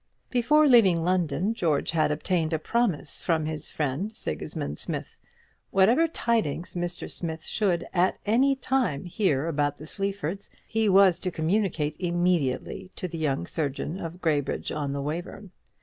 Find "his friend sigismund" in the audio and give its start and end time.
3.45-4.79